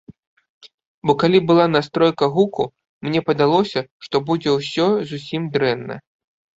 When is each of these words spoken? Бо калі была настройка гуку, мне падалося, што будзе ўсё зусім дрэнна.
Бо 1.09 1.15
калі 1.23 1.41
была 1.51 1.65
настройка 1.75 2.31
гуку, 2.39 2.63
мне 3.11 3.19
падалося, 3.31 3.79
што 4.09 4.25
будзе 4.33 4.49
ўсё 4.61 4.93
зусім 5.15 5.41
дрэнна. 5.57 6.05